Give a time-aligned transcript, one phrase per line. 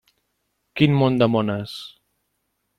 [0.81, 1.77] Quin món de mones.